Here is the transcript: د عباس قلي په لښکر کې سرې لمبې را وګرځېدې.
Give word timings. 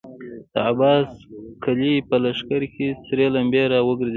د 0.53 0.55
عباس 0.69 1.09
قلي 1.63 1.95
په 2.09 2.15
لښکر 2.23 2.61
کې 2.73 2.87
سرې 3.07 3.27
لمبې 3.35 3.63
را 3.71 3.79
وګرځېدې. 3.87 4.09